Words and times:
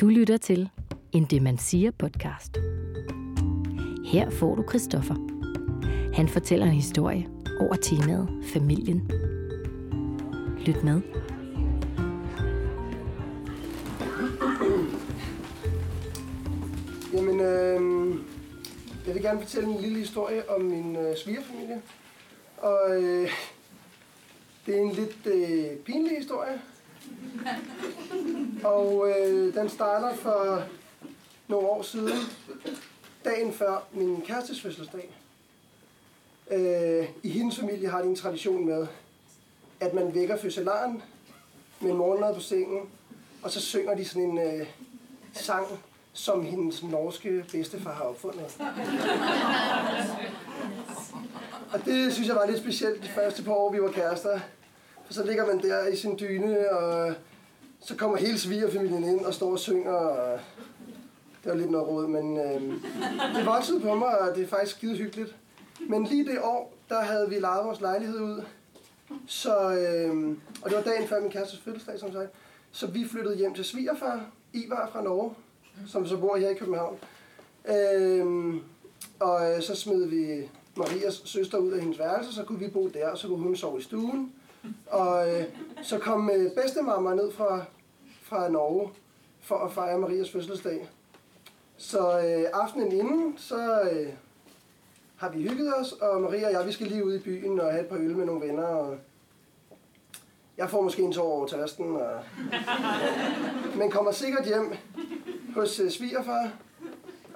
Du 0.00 0.08
lytter 0.08 0.36
til 0.36 0.68
en 1.12 1.24
Det 1.24 1.42
Man 1.42 1.58
Siger 1.58 1.90
podcast. 1.90 2.56
Her 4.06 4.30
får 4.30 4.54
du 4.54 4.64
Christoffer. 4.68 5.14
Han 6.14 6.28
fortæller 6.28 6.66
en 6.66 6.72
historie 6.72 7.28
over 7.60 7.76
temaet 7.76 8.28
familien. 8.52 9.10
Lyt 10.66 10.84
med. 10.84 11.00
Jamen, 17.12 17.40
øh, 17.40 18.16
jeg 19.06 19.14
vil 19.14 19.22
gerne 19.22 19.40
fortælle 19.40 19.68
en 19.68 19.80
lille 19.80 19.98
historie 19.98 20.50
om 20.50 20.62
min 20.62 20.96
øh, 20.96 21.16
svigerfamilie. 21.16 21.82
Og 22.58 23.02
øh, 23.02 23.30
det 24.66 24.76
er 24.76 24.80
en 24.80 24.92
lidt 24.92 25.26
øh, 25.26 25.78
pinlig 25.78 26.18
historie. 26.18 26.60
Og 28.64 29.08
øh, 29.08 29.54
den 29.54 29.68
starter 29.68 30.14
for 30.14 30.62
nogle 31.48 31.68
år 31.68 31.82
siden, 31.82 32.18
dagen 33.24 33.52
før 33.52 33.86
min 33.92 34.20
kærestes 34.20 34.62
fødselsdag. 34.62 35.10
Øh, 36.50 37.08
I 37.22 37.28
hendes 37.28 37.58
familie 37.58 37.88
har 37.88 38.02
de 38.02 38.08
en 38.08 38.16
tradition 38.16 38.66
med, 38.66 38.86
at 39.80 39.94
man 39.94 40.14
vækker 40.14 40.36
fødselaren 40.36 41.02
med 41.80 41.92
morgenmad 41.92 42.34
på 42.34 42.40
sengen, 42.40 42.82
og 43.42 43.50
så 43.50 43.60
synger 43.60 43.94
de 43.94 44.04
sådan 44.04 44.22
en 44.22 44.38
øh, 44.38 44.66
sang, 45.32 45.66
som 46.12 46.44
hendes 46.44 46.82
norske 46.82 47.44
bedstefar 47.52 47.92
har 47.92 48.04
opfundet. 48.04 48.60
Og 51.72 51.84
det 51.84 52.12
synes 52.12 52.28
jeg 52.28 52.36
var 52.36 52.46
lidt 52.46 52.58
specielt 52.58 53.02
de 53.02 53.08
første 53.08 53.42
par 53.42 53.52
år, 53.52 53.72
vi 53.72 53.82
var 53.82 53.90
kærester. 53.90 54.40
Og 55.08 55.14
så 55.14 55.24
ligger 55.24 55.46
man 55.46 55.62
der 55.62 55.86
i 55.86 55.96
sin 55.96 56.18
dyne, 56.18 56.70
og 56.70 57.14
så 57.80 57.96
kommer 57.96 58.16
hele 58.16 58.38
svigerfamilien 58.38 59.04
ind 59.04 59.24
og 59.24 59.34
står 59.34 59.52
og 59.52 59.58
synger. 59.58 59.92
Og 59.92 60.38
det 61.44 61.52
var 61.52 61.58
lidt 61.58 61.70
noget 61.70 61.88
råd, 61.88 62.06
men 62.08 62.38
øh, 62.38 62.60
det 63.36 63.46
voksede 63.46 63.80
på 63.80 63.94
mig, 63.94 64.18
og 64.18 64.36
det 64.36 64.44
er 64.44 64.48
faktisk 64.48 64.76
skide 64.76 64.96
hyggeligt. 64.96 65.36
Men 65.88 66.04
lige 66.04 66.24
det 66.24 66.38
år, 66.42 66.74
der 66.88 67.00
havde 67.00 67.28
vi 67.28 67.34
lejet 67.34 67.64
vores 67.64 67.80
lejlighed 67.80 68.20
ud. 68.20 68.42
Så, 69.26 69.72
øh, 69.72 70.36
og 70.62 70.70
det 70.70 70.76
var 70.76 70.82
dagen 70.82 71.08
før 71.08 71.20
min 71.20 71.30
kærestes 71.30 71.60
fødselsdag, 71.60 71.98
som 71.98 72.12
sagt. 72.12 72.30
Så 72.72 72.86
vi 72.86 73.08
flyttede 73.08 73.36
hjem 73.36 73.54
til 73.54 73.64
svigerfar, 73.64 74.26
Ivar 74.52 74.88
fra 74.92 75.02
Norge, 75.02 75.34
som 75.86 76.06
så 76.06 76.16
bor 76.16 76.36
her 76.36 76.48
i 76.48 76.54
København. 76.54 76.98
Øh, 77.68 78.54
og 79.20 79.52
øh, 79.52 79.62
så 79.62 79.74
smed 79.74 80.06
vi 80.06 80.48
Marias 80.76 81.22
søster 81.24 81.58
ud 81.58 81.72
af 81.72 81.80
hendes 81.80 81.98
værelse, 81.98 82.34
så 82.34 82.44
kunne 82.44 82.58
vi 82.58 82.68
bo 82.68 82.88
der, 82.88 83.08
og 83.08 83.18
så 83.18 83.28
kunne 83.28 83.42
hun 83.42 83.56
sove 83.56 83.78
i 83.80 83.82
stuen. 83.82 84.32
Øh, 85.26 85.44
så 85.82 85.98
kom 85.98 86.30
øh, 86.30 86.52
bedstemamma 86.54 87.14
ned 87.14 87.32
fra, 87.32 87.64
fra 88.22 88.48
Norge 88.48 88.90
for 89.40 89.56
at 89.56 89.72
fejre 89.72 89.98
Marias 89.98 90.30
fødselsdag. 90.30 90.88
Så 91.76 92.18
øh, 92.18 92.44
aftenen 92.52 92.92
inden, 92.92 93.34
så 93.38 93.80
øh, 93.92 94.08
har 95.16 95.28
vi 95.28 95.42
hygget 95.42 95.74
os, 95.76 95.92
og 95.92 96.20
Maria 96.20 96.46
og 96.46 96.52
jeg, 96.52 96.66
vi 96.66 96.72
skal 96.72 96.86
lige 96.86 97.04
ud 97.04 97.14
i 97.14 97.22
byen 97.22 97.60
og 97.60 97.70
have 97.70 97.82
et 97.82 97.88
par 97.88 97.96
øl 97.96 98.16
med 98.16 98.26
nogle 98.26 98.46
venner. 98.46 98.64
Og 98.66 98.96
jeg 100.56 100.70
får 100.70 100.82
måske 100.82 101.02
en 101.02 101.12
tår 101.12 101.32
over 101.32 101.46
tørsten, 101.46 101.96
og... 101.96 102.20
men 103.78 103.90
kommer 103.90 104.12
sikkert 104.12 104.46
hjem 104.46 104.72
hos 105.54 105.80
øh, 105.80 105.90
svigerfar, 105.90 106.50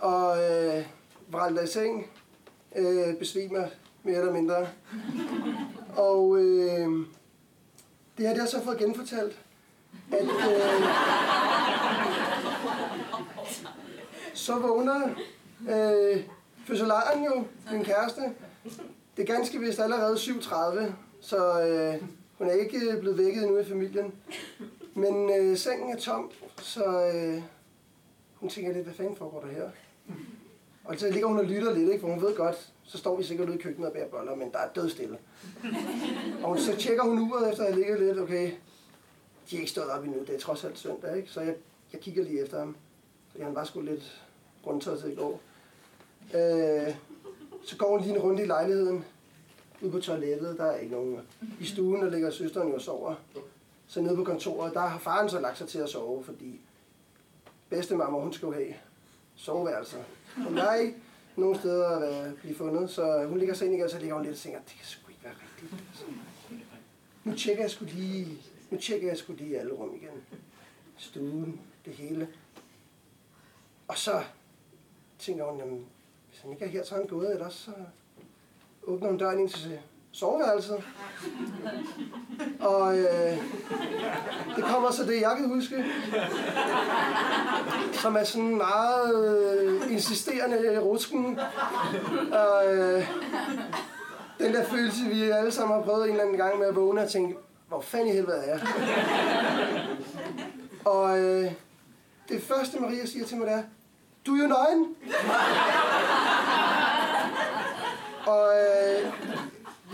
og 0.00 0.36
øh, 0.38 0.86
vralter 1.28 1.62
i 1.62 1.66
seng, 1.66 2.10
øh, 2.76 3.18
besvimer 3.18 3.66
mere 4.02 4.18
eller 4.18 4.32
mindre. 4.32 4.66
Og 5.96 6.38
øh, 6.38 7.06
det 8.18 8.38
har 8.38 8.46
så 8.46 8.64
fået 8.64 8.78
genfortalt, 8.78 9.38
at 10.12 10.22
øh, 10.22 10.82
så 14.34 14.58
vågner 14.58 15.08
øh, 15.60 16.24
fødselaren 16.66 17.24
jo, 17.24 17.46
min 17.72 17.84
kæreste. 17.84 18.20
Det 19.16 19.28
er 19.28 19.34
ganske 19.34 19.58
vist 19.58 19.80
allerede 19.80 20.14
7.30, 20.14 20.92
så 21.20 21.62
øh, 21.62 22.08
hun 22.38 22.48
er 22.48 22.52
ikke 22.52 22.96
blevet 23.00 23.18
vækket 23.18 23.42
endnu 23.42 23.58
i 23.58 23.64
familien. 23.64 24.14
Men 24.94 25.30
øh, 25.40 25.56
sengen 25.56 25.96
er 25.96 26.00
tom, 26.00 26.30
så 26.62 27.12
øh, 27.14 27.42
hun 28.34 28.48
tænker 28.48 28.72
lidt, 28.72 28.84
hvad 28.84 28.94
fanden 28.94 29.16
foregår 29.16 29.40
der 29.40 29.48
her? 29.48 29.70
Og 30.86 30.98
så 30.98 31.10
ligger 31.10 31.28
hun 31.28 31.38
og 31.38 31.44
lytter 31.44 31.74
lidt, 31.74 31.88
ikke? 31.88 32.00
for 32.00 32.08
hun 32.08 32.22
ved 32.22 32.36
godt, 32.36 32.72
så 32.84 32.98
står 32.98 33.16
vi 33.16 33.24
sikkert 33.24 33.48
ude 33.48 33.58
i 33.58 33.62
køkkenet 33.62 33.88
og 33.88 33.92
bærer 33.92 34.08
boller, 34.08 34.34
men 34.34 34.52
der 34.52 34.58
er 34.58 34.68
død 34.74 34.90
stille. 34.90 35.18
Og 36.44 36.58
så 36.58 36.76
tjekker 36.76 37.02
hun 37.02 37.18
uret 37.18 37.50
efter 37.50 37.64
at 37.64 37.72
have 37.72 37.82
ligget 37.82 38.00
lidt, 38.00 38.18
okay, 38.18 38.50
de 39.50 39.56
er 39.56 39.60
ikke 39.60 39.70
stået 39.70 39.90
op 39.90 40.04
endnu, 40.04 40.20
det 40.20 40.34
er 40.34 40.38
trods 40.38 40.64
alt 40.64 40.78
søndag, 40.78 41.16
ikke? 41.16 41.30
Så 41.30 41.40
jeg, 41.40 41.54
jeg 41.92 42.00
kigger 42.00 42.24
lige 42.24 42.42
efter 42.42 42.58
ham, 42.58 42.76
fordi 43.30 43.44
han 43.44 43.54
var 43.54 43.64
sgu 43.64 43.80
lidt 43.80 44.22
rundtøjet 44.66 45.00
til 45.00 45.12
i 45.12 45.14
går. 45.14 45.40
Øh, 46.34 46.94
så 47.64 47.76
går 47.76 47.90
hun 47.90 48.00
lige 48.00 48.14
en 48.14 48.22
runde 48.22 48.42
i 48.42 48.46
lejligheden, 48.46 49.04
ude 49.80 49.92
på 49.92 50.00
toilettet, 50.00 50.58
der 50.58 50.64
er 50.64 50.76
ikke 50.76 50.94
nogen. 50.94 51.20
I 51.60 51.64
stuen, 51.64 52.02
der 52.02 52.10
ligger 52.10 52.30
søsteren 52.30 52.68
jo 52.68 52.74
og 52.74 52.80
sover. 52.80 53.14
Så 53.86 54.00
nede 54.00 54.16
på 54.16 54.24
kontoret, 54.24 54.74
der 54.74 54.80
har 54.80 54.98
faren 54.98 55.30
så 55.30 55.40
lagt 55.40 55.58
sig 55.58 55.68
til 55.68 55.78
at 55.78 55.88
sove, 55.88 56.24
fordi 56.24 56.60
bedstemamma, 57.68 58.18
hun 58.18 58.32
skal 58.32 58.46
jo 58.46 58.52
have 58.52 58.74
soveværelser. 59.36 60.02
Hun 60.36 60.56
der 60.56 60.70
øh, 60.70 60.74
er 60.74 60.80
ikke 60.80 60.96
nogen 61.36 61.58
steder 61.58 61.88
at 61.88 62.34
blive 62.34 62.54
fundet, 62.54 62.90
så 62.90 63.26
hun 63.26 63.38
ligger 63.38 63.54
sig 63.54 63.64
ind 63.64 63.74
igen, 63.74 63.84
og 63.84 63.90
så 63.90 63.98
ligger 63.98 64.14
hun 64.14 64.24
lidt 64.24 64.34
og 64.34 64.40
tænker, 64.40 64.58
det 64.58 64.74
kan 64.76 64.86
sgu 64.86 65.08
ikke 65.08 65.24
være 65.24 65.32
rigtigt. 65.32 65.82
Altså. 65.88 66.04
Nu 67.24 67.34
tjekker 67.34 67.62
jeg 67.62 67.70
sgu 67.70 67.84
lige, 67.84 68.38
nu 68.70 68.78
tjekker 68.78 69.08
jeg 69.08 69.16
sgu 69.16 69.32
lige 69.32 69.58
alle 69.58 69.72
rum 69.72 69.94
igen. 69.94 70.24
Stuen, 70.96 71.60
det 71.84 71.94
hele. 71.94 72.28
Og 73.88 73.98
så 73.98 74.24
tænker 75.18 75.44
hun, 75.44 75.58
jamen, 75.58 75.86
hvis 76.28 76.40
han 76.40 76.52
ikke 76.52 76.64
er 76.64 76.68
her, 76.68 76.84
så 76.84 76.94
er 76.94 76.98
han 76.98 77.08
gået, 77.08 77.32
ellers 77.32 77.54
så 77.54 77.72
åbner 78.82 79.08
hun 79.08 79.18
døren 79.18 79.38
ind 79.38 79.48
til 79.48 79.80
soveværelset. 80.18 80.82
Og 82.60 82.98
øh, 82.98 83.38
det 84.56 84.64
kommer 84.64 84.90
så 84.90 85.04
det, 85.04 85.20
jeg 85.20 85.34
kan 85.36 85.48
huske, 85.48 85.84
som 87.92 88.16
er 88.16 88.24
sådan 88.24 88.56
meget 88.56 89.24
øh, 89.58 89.92
insisterende 89.92 90.78
rusken. 90.78 91.38
Og 92.32 92.74
øh, 92.74 93.08
den 94.38 94.54
der 94.54 94.64
følelse, 94.64 95.04
vi 95.04 95.30
alle 95.30 95.52
sammen 95.52 95.76
har 95.76 95.84
prøvet 95.84 96.04
en 96.04 96.10
eller 96.10 96.22
anden 96.22 96.36
gang 96.36 96.58
med 96.58 96.66
at 96.66 96.76
vågne 96.76 97.02
og 97.02 97.10
tænke, 97.10 97.36
hvor 97.68 97.80
fanden 97.80 98.08
i 98.08 98.12
helvede 98.12 98.36
er 98.36 98.58
jeg? 98.58 98.60
Og 100.84 101.18
øh, 101.18 101.52
det 102.28 102.42
første, 102.42 102.80
Maria 102.80 103.06
siger 103.06 103.26
til 103.26 103.36
mig, 103.36 103.46
det 103.46 103.54
er, 103.54 103.62
du 104.26 104.34
er 104.34 104.42
jo 104.42 104.48
nøgen. 104.48 104.96
og 108.26 108.52
øh, 108.58 109.12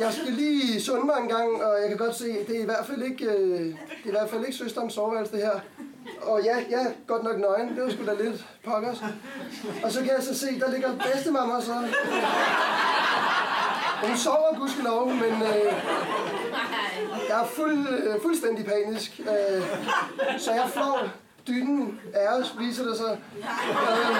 jeg 0.02 0.12
skal 0.12 0.32
lige 0.32 0.82
sunde 0.82 1.06
mig 1.06 1.16
en 1.22 1.28
gang, 1.28 1.64
og 1.64 1.80
jeg 1.80 1.88
kan 1.88 1.98
godt 1.98 2.16
se, 2.16 2.24
det 2.48 2.56
er 2.56 2.62
i 2.62 2.64
hvert 2.64 2.86
fald 2.86 3.02
ikke, 3.02 3.24
øh, 3.24 3.60
det 3.60 3.76
er 4.04 4.08
i 4.08 4.10
hvert 4.10 4.30
fald 4.30 4.44
ikke 4.44 4.56
søsterens 4.56 4.94
soveværelse, 4.94 5.32
det 5.32 5.42
her. 5.42 5.60
Og 6.22 6.40
ja, 6.44 6.56
ja, 6.70 6.86
godt 7.06 7.22
nok 7.24 7.38
nøgen. 7.38 7.76
Det 7.76 7.84
var 7.84 7.90
sgu 7.90 8.06
da 8.06 8.22
lidt 8.22 8.46
pokkers. 8.64 9.02
Og 9.82 9.92
så 9.92 9.98
kan 9.98 10.08
jeg 10.08 10.22
så 10.22 10.38
se, 10.38 10.60
der 10.60 10.70
ligger 10.70 10.90
bedstemamma 10.96 11.60
så. 11.60 11.74
Hun 14.02 14.16
sover 14.16 14.58
gudskelov, 14.58 15.06
men 15.08 15.42
øh, 15.42 15.72
jeg 17.28 17.40
er 17.40 17.46
fuld, 17.46 17.88
øh, 17.88 18.22
fuldstændig 18.22 18.64
panisk. 18.66 19.20
Øh, 19.20 19.62
så 20.38 20.52
jeg 20.52 20.70
flår 20.72 21.08
dynen 21.48 22.00
af 22.14 22.28
os, 22.38 22.54
viser 22.58 22.84
det 22.84 22.96
sig. 22.96 23.18
Øh, 23.38 24.16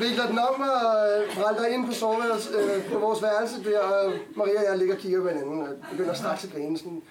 vikler 0.00 0.26
den 0.26 0.38
om 0.38 0.60
og 0.60 1.66
øh, 1.66 1.74
ind 1.74 1.86
på, 1.86 1.92
soveværelse, 1.92 2.50
øh, 2.58 2.92
på 2.92 2.98
vores 2.98 3.22
værelse 3.22 3.64
der, 3.64 3.78
og 3.78 4.12
Maria 4.36 4.58
og 4.58 4.64
jeg 4.70 4.78
ligger 4.78 4.94
og 4.94 5.00
kigger 5.00 5.22
på 5.22 5.28
hinanden 5.28 5.62
og 5.62 5.68
begynder 5.90 6.14
straks 6.14 6.44
at 6.44 6.52
grine 6.52 6.78
sådan, 6.78 7.02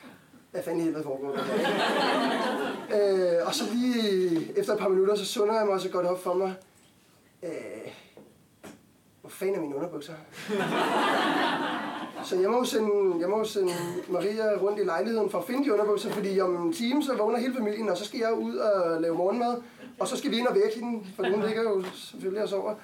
hvad 0.51 0.63
fanden 0.63 0.81
i 0.81 0.83
helvede 0.83 1.03
foregår 1.03 1.31
der? 1.31 1.43
øh, 3.39 3.47
og 3.47 3.55
så 3.55 3.63
lige 3.73 4.59
efter 4.59 4.73
et 4.73 4.79
par 4.79 4.87
minutter, 4.87 5.15
så 5.15 5.25
sunder 5.25 5.57
jeg 5.57 5.65
mig 5.65 5.73
også 5.73 5.89
godt 5.89 6.05
op 6.05 6.23
for 6.23 6.33
mig. 6.33 6.53
Øh, 7.43 7.49
hvor 9.21 9.29
fanden 9.29 9.55
er 9.55 9.61
mine 9.61 9.75
underbukser? 9.75 10.13
Så 12.23 12.39
jeg 12.39 12.49
må, 12.49 12.63
sende, 12.63 13.15
jeg 13.19 13.29
må 13.29 13.43
sende 13.43 13.73
Maria 14.09 14.57
rundt 14.61 14.79
i 14.79 14.83
lejligheden 14.83 15.29
for 15.29 15.37
at 15.37 15.45
finde 15.45 15.65
de 15.65 15.73
underbukser, 15.73 16.09
fordi 16.09 16.39
om 16.39 16.67
en 16.67 16.73
time 16.73 17.03
så 17.03 17.15
vågner 17.15 17.39
hele 17.39 17.53
familien, 17.53 17.89
og 17.89 17.97
så 17.97 18.05
skal 18.05 18.19
jeg 18.19 18.33
ud 18.33 18.55
og 18.55 19.01
lave 19.01 19.15
morgenmad. 19.15 19.55
Og 19.99 20.07
så 20.07 20.17
skal 20.17 20.31
vi 20.31 20.37
ind 20.37 20.47
og 20.47 20.55
vække 20.55 20.79
hende, 20.79 21.05
for 21.15 21.23
hun 21.29 21.45
ligger 21.45 21.63
jo 21.63 21.83
selvfølgelig 21.93 22.43
og 22.43 22.49
sover. 22.49 22.75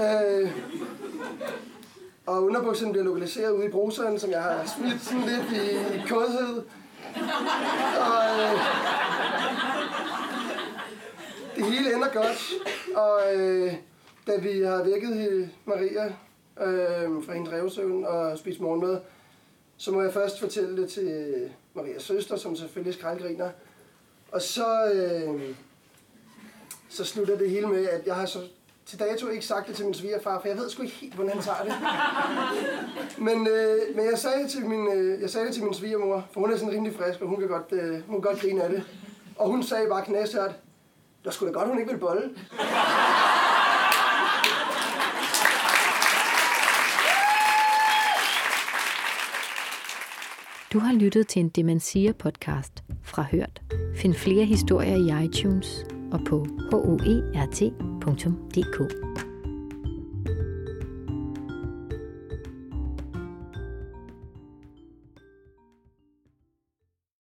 Øh, 0.00 0.50
og 2.26 2.44
underbukserne 2.44 2.92
bliver 2.92 3.04
lokaliseret 3.04 3.50
ude 3.50 3.66
i 3.66 3.70
bruseren, 3.70 4.18
som 4.18 4.30
jeg 4.30 4.42
har 4.42 4.74
smidt 4.76 5.02
sådan 5.02 5.22
lidt 5.22 5.62
i, 5.62 5.96
i 5.96 6.02
kodhed. 6.08 6.62
Og, 8.00 8.22
øh, 8.40 8.60
det 11.56 11.64
hele 11.64 11.94
ender 11.94 12.08
godt, 12.12 12.52
og 12.96 13.36
øh, 13.36 13.74
da 14.26 14.36
vi 14.36 14.62
har 14.62 14.84
vækket 14.84 15.50
Maria 15.64 16.04
øh, 16.60 17.24
fra 17.24 17.32
hendes 17.32 17.52
revsøvn 17.52 18.04
og 18.04 18.38
spist 18.38 18.60
morgenmad, 18.60 19.00
så 19.76 19.92
må 19.92 20.02
jeg 20.02 20.12
først 20.12 20.40
fortælle 20.40 20.82
det 20.82 20.90
til 20.90 21.50
Marias 21.74 22.02
søster, 22.02 22.36
som 22.36 22.56
selvfølgelig 22.56 22.94
skraldgriner. 22.94 23.50
Og 24.32 24.42
så, 24.42 24.92
øh, 24.94 25.56
så 26.88 27.04
slutter 27.04 27.38
det 27.38 27.50
hele 27.50 27.66
med, 27.66 27.88
at 27.88 28.06
jeg 28.06 28.14
har 28.14 28.26
så 28.26 28.38
til 28.86 28.98
dato 28.98 29.28
ikke 29.28 29.46
sagt 29.46 29.68
det 29.68 29.76
til 29.76 29.84
min 29.84 29.94
svigerfar, 29.94 30.40
for 30.40 30.48
jeg 30.48 30.56
ved 30.56 30.70
sgu 30.70 30.82
ikke 30.82 30.94
helt, 30.94 31.14
hvordan 31.14 31.32
han 31.32 31.42
tager 31.42 31.62
det. 31.64 31.74
Men, 33.26 33.46
øh, 33.46 33.96
men 33.96 34.06
jeg, 34.10 34.18
sagde 34.18 34.48
til 34.48 34.66
min, 34.66 34.88
øh, 34.92 35.20
jeg 35.20 35.30
sagde 35.30 35.46
det 35.46 35.54
til 35.54 35.64
min 35.64 35.74
svigermor, 35.74 36.24
for 36.32 36.40
hun 36.40 36.52
er 36.52 36.56
sådan 36.56 36.72
rimelig 36.72 36.96
frisk, 36.96 37.20
og 37.20 37.28
hun 37.28 37.38
kan 37.40 37.48
godt, 37.48 37.72
øh, 37.72 38.02
hun 38.06 38.14
kan 38.14 38.20
godt 38.20 38.40
grine 38.40 38.62
af 38.62 38.70
det. 38.70 38.82
Og 39.36 39.50
hun 39.50 39.62
sagde 39.62 39.88
bare 39.88 40.04
knæstørt, 40.04 40.54
det 41.24 41.34
skulle 41.34 41.52
da 41.52 41.58
godt, 41.58 41.68
hun 41.68 41.78
ikke 41.78 41.90
vil 41.90 41.98
bolle. 41.98 42.22
Du 50.72 50.78
har 50.78 50.92
lyttet 50.92 51.28
til 51.28 51.40
en 51.40 51.48
Demensia 51.48 52.12
podcast 52.12 52.82
fra 53.02 53.22
Hørt. 53.30 53.62
Find 53.96 54.14
flere 54.14 54.44
historier 54.44 54.96
i 54.96 55.24
iTunes 55.24 55.95
og 56.12 56.20
på 56.24 56.46
hoert.dk. 56.70 57.26